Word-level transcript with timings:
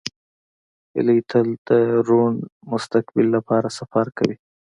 هیلۍ 0.93 1.19
تل 1.29 1.47
د 1.67 1.69
روڼ 2.07 2.31
مستقبل 2.71 3.25
لپاره 3.35 3.67
سفر 3.79 4.05
کوي 4.17 4.35